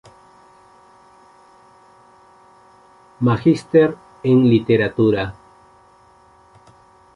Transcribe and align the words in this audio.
Magíster 3.19 3.95
en 4.23 4.49
Literatura. 4.49 5.35